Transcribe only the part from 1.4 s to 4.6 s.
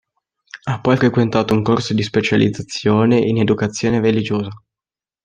un corso di specializzazione in educazione religiosa.